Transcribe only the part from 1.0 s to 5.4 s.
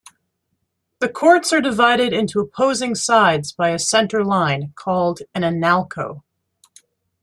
courts are divided into opposing sides by a center line, called